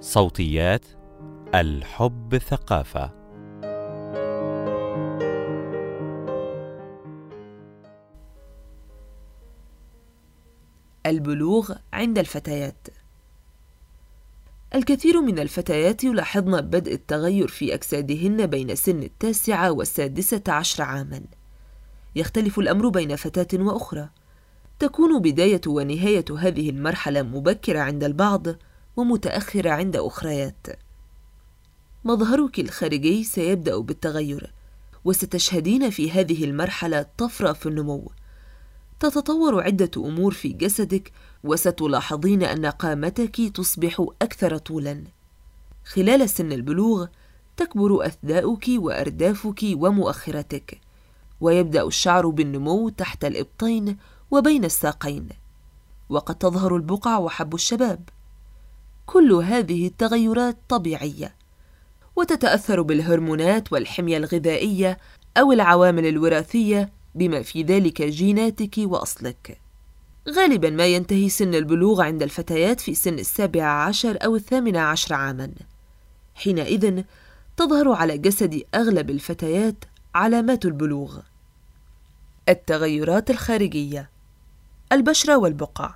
صوتيات 0.00 0.84
الحب 1.54 2.38
ثقافة. 2.38 3.12
البلوغ 11.06 11.72
عند 11.92 12.18
الفتيات. 12.18 12.88
الكثير 14.74 15.20
من 15.20 15.38
الفتيات 15.38 16.04
يلاحظن 16.04 16.60
بدء 16.60 16.92
التغير 16.92 17.48
في 17.48 17.74
أجسادهن 17.74 18.46
بين 18.46 18.74
سن 18.74 19.02
التاسعة 19.02 19.70
والسادسة 19.70 20.42
عشر 20.48 20.82
عاماً. 20.82 21.22
يختلف 22.16 22.58
الأمر 22.58 22.88
بين 22.88 23.16
فتاة 23.16 23.64
وأخرى. 23.64 24.08
تكون 24.78 25.22
بداية 25.22 25.60
ونهاية 25.66 26.24
هذه 26.38 26.70
المرحلة 26.70 27.22
مبكرة 27.22 27.80
عند 27.80 28.04
البعض 28.04 28.46
ومتأخرة 28.98 29.70
عند 29.70 29.96
أخريات. 29.96 30.66
مظهرك 32.04 32.60
الخارجي 32.60 33.24
سيبدأ 33.24 33.78
بالتغير 33.78 34.52
وستشهدين 35.04 35.90
في 35.90 36.10
هذه 36.10 36.44
المرحلة 36.44 37.06
طفرة 37.18 37.52
في 37.52 37.66
النمو. 37.66 38.10
تتطور 39.00 39.62
عدة 39.62 39.90
أمور 39.96 40.32
في 40.34 40.48
جسدك 40.48 41.12
وستلاحظين 41.44 42.42
أن 42.42 42.66
قامتك 42.66 43.40
تصبح 43.54 44.06
أكثر 44.22 44.58
طولاً. 44.58 45.04
خلال 45.84 46.30
سن 46.30 46.52
البلوغ 46.52 47.06
تكبر 47.56 48.06
أثداؤك 48.06 48.64
وأردافك 48.68 49.60
ومؤخرتك 49.62 50.80
ويبدأ 51.40 51.86
الشعر 51.86 52.28
بالنمو 52.28 52.88
تحت 52.88 53.24
الإبطين 53.24 53.96
وبين 54.30 54.64
الساقين. 54.64 55.28
وقد 56.08 56.34
تظهر 56.34 56.76
البقع 56.76 57.18
وحب 57.18 57.54
الشباب. 57.54 58.08
كل 59.08 59.32
هذه 59.32 59.86
التغيرات 59.86 60.56
طبيعية 60.68 61.34
وتتأثر 62.16 62.82
بالهرمونات 62.82 63.72
والحمية 63.72 64.16
الغذائية 64.16 64.98
أو 65.36 65.52
العوامل 65.52 66.06
الوراثية 66.06 66.92
بما 67.14 67.42
في 67.42 67.62
ذلك 67.62 68.02
جيناتك 68.02 68.74
وأصلك. 68.78 69.60
غالبا 70.28 70.70
ما 70.70 70.86
ينتهي 70.86 71.28
سن 71.28 71.54
البلوغ 71.54 72.02
عند 72.02 72.22
الفتيات 72.22 72.80
في 72.80 72.94
سن 72.94 73.14
السابع 73.14 73.64
عشر 73.64 74.18
أو 74.24 74.36
الثامن 74.36 74.76
عشر 74.76 75.14
عاما. 75.14 75.50
حينئذ 76.34 77.02
تظهر 77.56 77.92
على 77.92 78.18
جسد 78.18 78.62
أغلب 78.74 79.10
الفتيات 79.10 79.84
علامات 80.14 80.64
البلوغ. 80.64 81.18
التغيرات 82.48 83.30
الخارجية 83.30 84.10
البشرة 84.92 85.36
والبقع. 85.36 85.94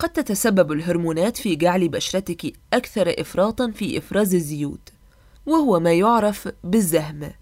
قد 0.00 0.08
تتسبب 0.08 0.72
الهرمونات 0.72 1.36
في 1.36 1.56
جعل 1.56 1.88
بشرتك 1.88 2.52
أكثر 2.72 3.14
إفراطًا 3.18 3.70
في 3.70 3.98
إفراز 3.98 4.34
الزيوت، 4.34 4.88
وهو 5.46 5.80
ما 5.80 5.92
يعرف 5.92 6.48
بالزهم، 6.64 7.32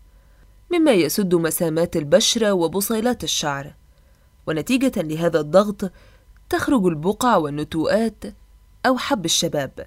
مما 0.73 0.93
يسد 0.93 1.35
مسامات 1.35 1.97
البشرة 1.97 2.53
وبصيلات 2.53 3.25
الشعر، 3.25 3.75
ونتيجة 4.47 5.03
لهذا 5.03 5.41
الضغط 5.41 5.93
تخرج 6.51 6.87
البقع 6.87 7.37
والنتوءات 7.37 8.25
أو 8.87 8.97
حب 8.97 9.25
الشباب. 9.25 9.87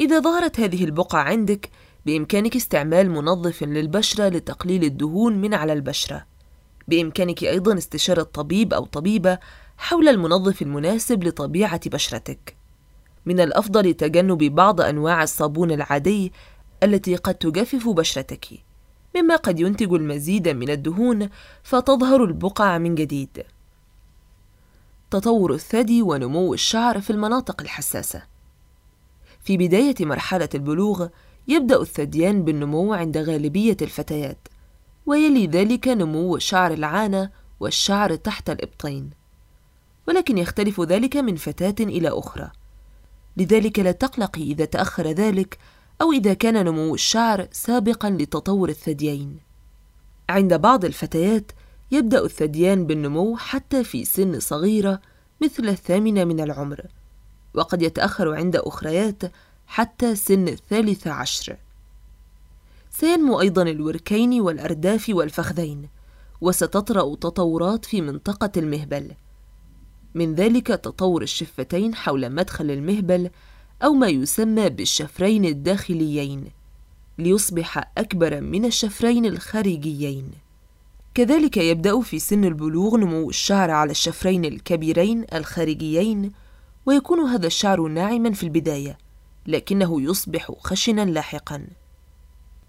إذا 0.00 0.20
ظهرت 0.20 0.60
هذه 0.60 0.84
البقع 0.84 1.18
عندك، 1.18 1.70
بإمكانك 2.06 2.56
استعمال 2.56 3.10
منظف 3.10 3.62
للبشرة 3.62 4.28
لتقليل 4.28 4.84
الدهون 4.84 5.40
من 5.40 5.54
على 5.54 5.72
البشرة. 5.72 6.26
بإمكانك 6.88 7.44
أيضًا 7.44 7.78
استشارة 7.78 8.22
طبيب 8.22 8.74
أو 8.74 8.84
طبيبة 8.84 9.38
حول 9.82 10.08
المنظف 10.08 10.62
المناسب 10.62 11.24
لطبيعة 11.24 11.80
بشرتك. 11.86 12.56
من 13.26 13.40
الأفضل 13.40 13.94
تجنب 13.94 14.38
بعض 14.38 14.80
أنواع 14.80 15.22
الصابون 15.22 15.70
العادي 15.70 16.32
التي 16.82 17.16
قد 17.16 17.34
تجفف 17.34 17.88
بشرتك، 17.88 18.46
مما 19.16 19.36
قد 19.36 19.60
ينتج 19.60 19.92
المزيد 19.92 20.48
من 20.48 20.70
الدهون 20.70 21.28
فتظهر 21.62 22.24
البقع 22.24 22.78
من 22.78 22.94
جديد. 22.94 23.44
تطور 25.10 25.54
الثدي 25.54 26.02
ونمو 26.02 26.54
الشعر 26.54 27.00
في 27.00 27.10
المناطق 27.10 27.60
الحساسة. 27.60 28.22
في 29.44 29.56
بداية 29.56 29.94
مرحلة 30.00 30.48
البلوغ 30.54 31.08
يبدأ 31.48 31.80
الثديان 31.80 32.44
بالنمو 32.44 32.94
عند 32.94 33.18
غالبية 33.18 33.76
الفتيات، 33.82 34.48
ويلي 35.06 35.46
ذلك 35.46 35.88
نمو 35.88 36.38
شعر 36.38 36.72
العانة 36.72 37.30
والشعر 37.60 38.14
تحت 38.14 38.50
الإبطين. 38.50 39.21
ولكن 40.08 40.38
يختلف 40.38 40.80
ذلك 40.80 41.16
من 41.16 41.36
فتاة 41.36 41.74
إلى 41.80 42.08
أخرى. 42.08 42.50
لذلك 43.36 43.78
لا 43.78 43.92
تقلقي 43.92 44.42
إذا 44.42 44.64
تأخر 44.64 45.06
ذلك 45.06 45.58
أو 46.02 46.12
إذا 46.12 46.34
كان 46.34 46.64
نمو 46.64 46.94
الشعر 46.94 47.48
سابقا 47.52 48.10
لتطور 48.10 48.68
الثديين. 48.68 49.38
عند 50.28 50.54
بعض 50.54 50.84
الفتيات 50.84 51.52
يبدأ 51.92 52.24
الثديان 52.24 52.86
بالنمو 52.86 53.36
حتى 53.36 53.84
في 53.84 54.04
سن 54.04 54.40
صغيرة 54.40 55.00
مثل 55.42 55.68
الثامنة 55.68 56.24
من 56.24 56.40
العمر 56.40 56.86
وقد 57.54 57.82
يتأخر 57.82 58.34
عند 58.34 58.56
أخريات 58.56 59.22
حتى 59.66 60.16
سن 60.16 60.48
الثالثة 60.48 61.10
عشر. 61.10 61.56
سينمو 62.90 63.40
أيضا 63.40 63.62
الوركين 63.62 64.40
والأرداف 64.40 65.06
والفخذين 65.08 65.88
وستطرأ 66.40 67.14
تطورات 67.14 67.84
في 67.84 68.00
منطقة 68.00 68.50
المهبل. 68.56 69.12
من 70.14 70.34
ذلك 70.34 70.66
تطور 70.66 71.22
الشفتين 71.22 71.94
حول 71.94 72.32
مدخل 72.32 72.70
المهبل 72.70 73.30
أو 73.84 73.92
ما 73.92 74.08
يسمى 74.08 74.68
بالشفرين 74.68 75.44
الداخليين 75.44 76.44
ليصبح 77.18 77.92
أكبر 77.98 78.40
من 78.40 78.64
الشفرين 78.64 79.26
الخارجيين. 79.26 80.30
كذلك 81.14 81.56
يبدأ 81.56 82.00
في 82.00 82.18
سن 82.18 82.44
البلوغ 82.44 82.96
نمو 82.96 83.30
الشعر 83.30 83.70
على 83.70 83.90
الشفرين 83.90 84.44
الكبيرين 84.44 85.24
الخارجيين 85.34 86.32
ويكون 86.86 87.20
هذا 87.20 87.46
الشعر 87.46 87.80
ناعما 87.88 88.32
في 88.32 88.42
البداية 88.42 88.98
لكنه 89.46 90.02
يصبح 90.02 90.52
خشنا 90.58 91.04
لاحقا. 91.04 91.66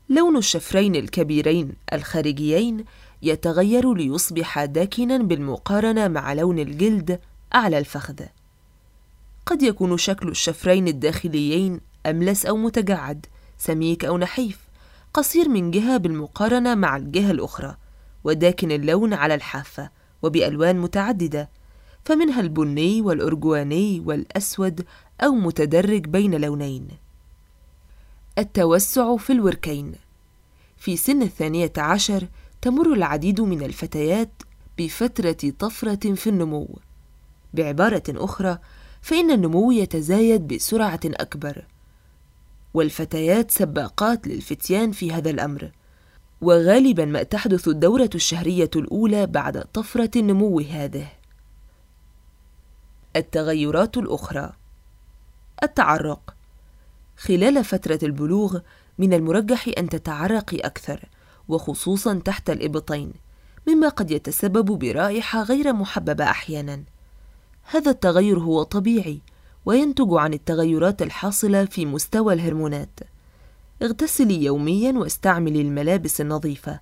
لون 0.10 0.38
الشفرين 0.38 0.96
الكبيرين 0.96 1.74
الخارجيين 1.94 2.86
يتغير 3.22 3.94
ليصبح 3.94 4.66
داكنا 4.66 5.18
بالمقارنة 5.18 6.08
مع 6.08 6.34
لون 6.34 6.60
الجلد 6.60 7.20
أعلى 7.56 7.78
الفخذ. 7.78 8.20
قد 9.46 9.62
يكون 9.62 9.98
شكل 9.98 10.28
الشفرين 10.28 10.88
الداخليين 10.88 11.80
أملس 12.06 12.46
أو 12.46 12.58
متجعد 12.58 13.26
سميك 13.58 14.06
أو 14.06 14.18
نحيف 14.18 14.60
قصير 15.14 15.50
من 15.50 15.72
جهة 15.72 15.98
بالمقارنة 15.98 16.76
مع 16.76 16.98
الجهة 16.98 17.32
الأخرى 17.32 17.76
وداكن 18.24 18.72
اللون 18.72 19.14
على 19.14 19.36
الحافة 19.36 19.90
وبألوان 20.22 20.80
متعددة 20.80 21.50
فمنها 22.06 22.42
البني 22.42 23.02
والأرجواني 23.02 24.00
والأسود 24.00 24.86
أو 25.24 25.32
متدرج 25.32 26.06
بين 26.06 26.36
لونين. 26.36 26.88
التوسع 28.38 29.18
في 29.18 29.34
الوركين. 29.34 29.96
في 30.78 30.98
سن 30.98 31.22
الثانية 31.22 31.74
عشر 31.78 32.28
تمر 32.62 32.94
العديد 32.94 33.42
من 33.42 33.64
الفتيات 33.64 34.32
بفترة 34.78 35.52
طفرة 35.60 36.14
في 36.14 36.30
النمو. 36.30 36.80
بعبارة 37.54 38.04
أخرى 38.10 38.58
فإن 39.02 39.32
النمو 39.32 39.72
يتزايد 39.72 40.48
بسرعة 40.48 41.00
أكبر. 41.06 41.66
والفتيات 42.74 43.52
سباقات 43.52 44.28
للفتيان 44.28 44.92
في 44.92 45.12
هذا 45.12 45.30
الأمر. 45.30 45.72
وغالبا 46.42 47.06
ما 47.06 47.24
تحدث 47.24 47.68
الدورة 47.68 48.10
الشهرية 48.16 48.70
الأولى 48.76 49.28
بعد 49.28 49.62
طفرة 49.62 50.12
النمو 50.16 50.60
هذه. 50.60 51.08
التغيرات 53.16 53.98
الأخرى. 53.98 54.54
التعرق. 55.64 56.36
خلال 57.18 57.64
فترة 57.64 58.00
البلوغ 58.04 58.60
من 58.98 59.14
المرجح 59.14 59.70
أن 59.78 59.90
تتعرقي 59.90 60.58
أكثر 60.58 61.10
وخصوصا 61.48 62.22
تحت 62.26 62.50
الإبطين 62.50 63.14
مما 63.68 63.90
قد 63.90 64.12
يتسبب 64.12 64.66
برائحة 64.66 65.44
غير 65.44 65.74
محببة 65.74 66.24
أحيانا. 66.24 66.84
هذا 67.64 67.92
التغير 67.92 68.40
هو 68.40 68.64
طبيعي 68.64 69.20
وينتج 69.66 70.08
عن 70.12 70.34
التغيرات 70.34 71.02
الحاصلة 71.02 71.66
في 71.66 71.86
مستوى 71.86 72.34
الهرمونات. 72.34 73.00
اغتسلي 73.82 74.44
يوميا 74.44 74.92
واستعملي 74.92 75.62
الملابس 75.62 76.22
النظيفة. 76.22 76.80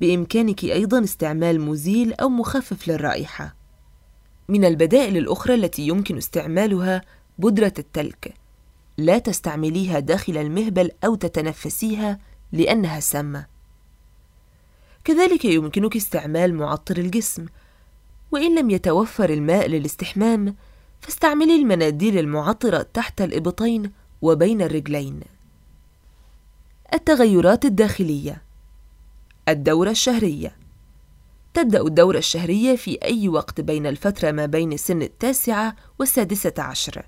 بإمكانك 0.00 0.64
أيضا 0.64 1.04
استعمال 1.04 1.60
مزيل 1.60 2.12
أو 2.12 2.28
مخفف 2.28 2.88
للرائحة. 2.88 3.54
من 4.48 4.64
البدائل 4.64 5.16
الأخرى 5.16 5.54
التي 5.54 5.86
يمكن 5.86 6.16
استعمالها 6.16 7.02
بودرة 7.38 7.74
التلك. 7.78 8.34
لا 8.98 9.18
تستعمليها 9.18 9.98
داخل 9.98 10.36
المهبل 10.36 10.90
أو 11.04 11.14
تتنفسيها 11.14 12.18
لأنها 12.52 13.00
سامة. 13.00 13.46
كذلك 15.04 15.44
يمكنك 15.44 15.96
استعمال 15.96 16.54
معطر 16.54 16.96
الجسم 16.96 17.46
وإن 18.32 18.58
لم 18.58 18.70
يتوفر 18.70 19.30
الماء 19.30 19.68
للاستحمام 19.68 20.54
فاستعملي 21.00 21.56
المناديل 21.56 22.18
المعطرة 22.18 22.86
تحت 22.94 23.20
الإبطين 23.20 23.90
وبين 24.22 24.62
الرجلين. 24.62 25.20
التغيرات 26.94 27.64
الداخلية. 27.64 28.42
الدورة 29.48 29.90
الشهرية. 29.90 30.56
تبدأ 31.54 31.80
الدورة 31.80 32.18
الشهرية 32.18 32.76
في 32.76 32.98
أي 33.04 33.28
وقت 33.28 33.60
بين 33.60 33.86
الفترة 33.86 34.30
ما 34.30 34.46
بين 34.46 34.76
سن 34.76 35.02
التاسعة 35.02 35.76
والسادسة 35.98 36.54
عشر. 36.58 37.06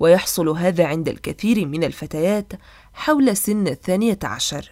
ويحصل 0.00 0.48
هذا 0.48 0.86
عند 0.86 1.08
الكثير 1.08 1.66
من 1.66 1.84
الفتيات 1.84 2.52
حول 2.92 3.36
سن 3.36 3.66
الثانية 3.66 4.18
عشر. 4.24 4.70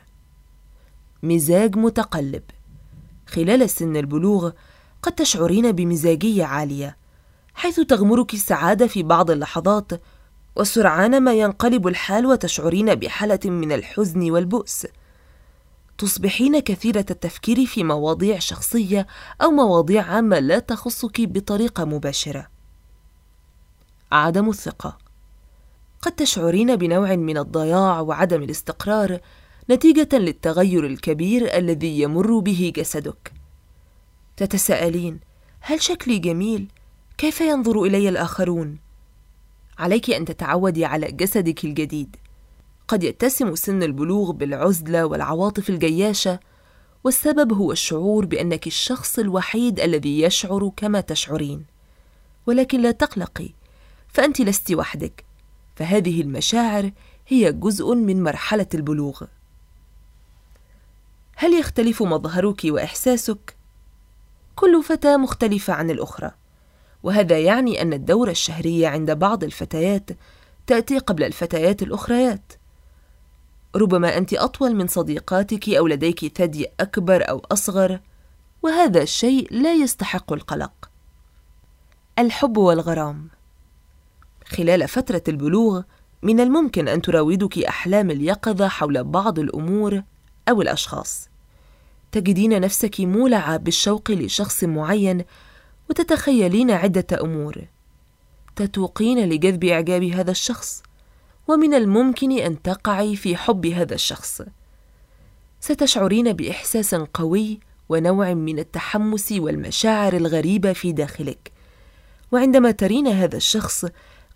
مزاج 1.23 1.77
متقلب. 1.77 2.43
خلال 3.27 3.71
سن 3.71 3.97
البلوغ 3.97 4.51
قد 5.03 5.13
تشعرين 5.13 5.73
بمزاجية 5.73 6.45
عالية 6.45 6.97
حيث 7.55 7.81
تغمرك 7.81 8.35
السعادة 8.35 8.87
في 8.87 9.03
بعض 9.03 9.31
اللحظات 9.31 9.93
وسرعان 10.57 11.21
ما 11.21 11.33
ينقلب 11.33 11.87
الحال 11.87 12.27
وتشعرين 12.27 12.95
بحالة 12.95 13.51
من 13.51 13.73
الحزن 13.73 14.31
والبؤس 14.31 14.87
تصبحين 15.99 16.59
كثيرة 16.59 17.07
التفكير 17.11 17.67
في 17.67 17.85
مواضيع 17.85 18.39
شخصية 18.39 19.07
أو 19.43 19.51
مواضيع 19.51 20.03
عامة 20.03 20.39
لا 20.39 20.59
تخصك 20.59 21.21
بطريقة 21.21 21.85
مباشرة. 21.85 22.47
عدم 24.13 24.49
الثقة 24.49 24.99
قد 26.03 26.13
تشعرين 26.13 26.77
بنوع 26.77 27.17
من 27.17 27.39
الضياع 27.39 28.01
وعدم 28.01 28.43
الاستقرار 28.43 29.21
نتيجة 29.71 30.09
للتغير 30.13 30.87
الكبير 30.87 31.57
الذي 31.57 32.01
يمر 32.01 32.39
به 32.39 32.73
جسدك. 32.77 33.40
تتساءلين: 34.41 35.21
هل 35.61 35.83
شكلي 35.83 36.19
جميل؟ 36.19 36.69
كيف 37.19 37.41
ينظر 37.41 37.83
إلي 37.83 38.09
الآخرون؟ 38.09 38.79
عليك 39.79 40.11
أن 40.11 40.25
تتعودي 40.25 40.85
على 40.85 41.13
جسدك 41.13 41.65
الجديد. 41.65 42.17
قد 42.89 43.05
يتسم 43.05 43.55
سن 43.55 43.83
البلوغ 43.83 44.33
بالعزلة 44.33 45.05
والعواطف 45.05 45.71
الجياشة، 45.71 46.41
والسبب 47.05 47.53
هو 47.53 47.73
الشعور 47.73 48.27
بأنك 48.27 48.67
الشخص 48.67 49.19
الوحيد 49.19 49.81
الذي 49.81 50.21
يشعر 50.21 50.73
كما 50.77 51.01
تشعرين. 51.01 51.65
ولكن 52.47 52.81
لا 52.81 52.91
تقلقي، 52.91 53.49
فأنت 54.09 54.41
لست 54.41 54.73
وحدك، 54.73 55.25
فهذه 55.77 56.21
المشاعر 56.21 56.91
هي 57.29 57.53
جزء 57.53 57.95
من 57.95 58.23
مرحلة 58.23 58.67
البلوغ. 58.75 59.23
هل 61.37 61.55
يختلف 61.55 62.03
مظهرك 62.03 62.61
وإحساسك؟ 62.65 63.60
كل 64.57 64.83
فتاة 64.83 65.17
مختلفة 65.17 65.73
عن 65.73 65.91
الأخرى، 65.91 66.31
وهذا 67.03 67.39
يعني 67.39 67.83
أن 67.83 67.93
الدورة 67.93 68.31
الشهرية 68.31 68.89
عند 68.89 69.11
بعض 69.11 69.45
الفتيات 69.45 70.11
تأتي 70.67 70.99
قبل 70.99 71.25
الفتيات 71.25 71.83
الأخريات. 71.83 72.53
ربما 73.77 74.19
أنت 74.19 74.35
أطول 74.35 74.75
من 74.75 74.87
صديقاتك 74.87 75.69
أو 75.69 75.87
لديك 75.87 76.39
ثدي 76.39 76.67
أكبر 76.81 77.29
أو 77.29 77.43
أصغر، 77.53 78.01
وهذا 78.63 79.03
الشيء 79.03 79.49
لا 79.51 79.75
يستحق 79.75 80.33
القلق. 80.33 80.91
الحب 82.19 82.57
والغرام 82.57 83.29
خلال 84.45 84.89
فترة 84.89 85.23
البلوغ 85.29 85.83
من 86.23 86.41
الممكن 86.41 86.89
أن 86.89 87.03
تراودك 87.03 87.59
أحلام 87.59 88.11
اليقظة 88.11 88.69
حول 88.69 89.05
بعض 89.05 89.39
الأمور 89.39 90.03
أو 90.49 90.63
الأشخاص. 90.63 91.30
تجدين 92.13 92.61
نفسك 92.61 93.01
مولعة 93.01 93.57
بالشوق 93.57 94.11
لشخص 94.11 94.65
معين 94.65 95.25
وتتخيلين 95.91 96.71
عدة 96.71 97.21
أمور. 97.21 97.65
تتوقين 98.57 99.29
لجذب 99.29 99.65
إعجاب 99.65 100.05
هذا 100.05 100.31
الشخص 100.31 100.83
ومن 101.49 101.75
الممكن 101.75 102.39
أن 102.39 102.63
تقعي 102.63 103.17
في 103.17 103.37
حب 103.37 103.67
هذا 103.67 103.95
الشخص. 103.95 104.43
ستشعرين 105.61 106.33
بإحساس 106.33 106.95
قوي 106.95 107.61
ونوع 107.89 108.35
من 108.35 108.59
التحمس 108.59 109.33
والمشاعر 109.33 110.17
الغريبة 110.17 110.73
في 110.73 110.93
داخلك. 110.93 111.53
وعندما 112.33 112.71
ترين 112.71 113.07
هذا 113.07 113.37
الشخص 113.37 113.85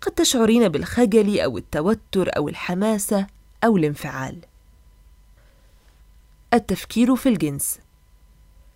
قد 0.01 0.11
تشعرين 0.11 0.69
بالخجل 0.69 1.39
أو 1.39 1.57
التوتر 1.57 2.29
أو 2.37 2.49
الحماسة 2.49 3.27
أو 3.63 3.77
الانفعال. 3.77 4.37
التفكير 6.55 7.15
في 7.15 7.29
الجنس. 7.29 7.79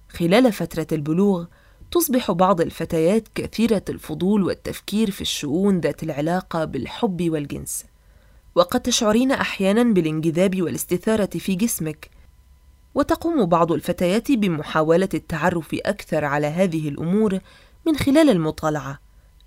خلال 0.09 0.53
فترة 0.53 0.87
البلوغ 0.91 1.45
تصبح 1.91 2.31
بعض 2.31 2.61
الفتيات 2.61 3.27
كثيرة 3.35 3.83
الفضول 3.89 4.43
والتفكير 4.43 5.11
في 5.11 5.21
الشؤون 5.21 5.79
ذات 5.79 6.03
العلاقة 6.03 6.65
بالحب 6.65 7.29
والجنس. 7.29 7.85
وقد 8.55 8.79
تشعرين 8.79 9.31
أحيانا 9.31 9.83
بالانجذاب 9.83 10.61
والاستثارة 10.61 11.29
في 11.37 11.55
جسمك. 11.55 12.09
وتقوم 12.95 13.45
بعض 13.45 13.71
الفتيات 13.71 14.31
بمحاولة 14.31 15.09
التعرف 15.13 15.75
أكثر 15.85 16.25
على 16.25 16.47
هذه 16.47 16.89
الأمور 16.89 17.39
من 17.87 17.97
خلال 17.97 18.29
المطالعة 18.29 18.99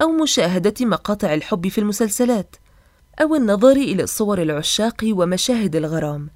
أو 0.02 0.08
مشاهدة 0.08 0.74
مقاطع 0.80 1.34
الحب 1.34 1.68
في 1.68 1.78
المسلسلات 1.78 2.56
أو 3.20 3.34
النظر 3.34 3.72
إلى 3.72 4.06
صور 4.06 4.42
العشاق 4.42 5.04
ومشاهد 5.04 5.76
الغرام. 5.76 6.30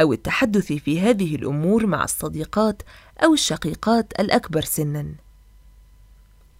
أو 0.00 0.12
التحدث 0.12 0.72
في 0.72 1.00
هذه 1.00 1.34
الأمور 1.34 1.86
مع 1.86 2.04
الصديقات 2.04 2.82
أو 3.24 3.34
الشقيقات 3.34 4.12
الأكبر 4.20 4.60
سنا 4.60 5.14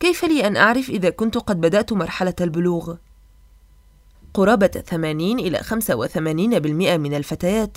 كيف 0.01 0.25
لي 0.25 0.47
أن 0.47 0.57
أعرف 0.57 0.91
إذا 0.91 1.11
كنت 1.11 1.39
قد 1.39 1.61
بدأت 1.61 1.93
مرحلة 1.93 2.35
البلوغ 2.41 2.97
قرابة 4.35 4.67
80 4.67 5.39
إلى 5.39 5.59
85% 5.59 6.97
من 6.97 7.15
الفتيات 7.15 7.77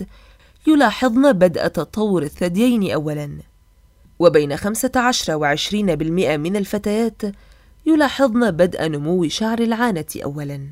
يلاحظن 0.67 1.33
بدء 1.33 1.67
تطور 1.67 2.23
الثديين 2.23 2.91
أولاً، 2.91 3.37
وبين 4.19 4.57
15 4.57 5.35
و 5.35 5.45
20% 5.45 6.37
من 6.37 6.55
الفتيات 6.55 7.21
يلاحظن 7.85 8.51
بدء 8.51 8.87
نمو 8.87 9.27
شعر 9.27 9.59
العانة 9.59 10.05
أولاً. 10.23 10.69